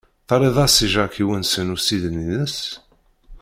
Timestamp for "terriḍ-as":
0.27-0.77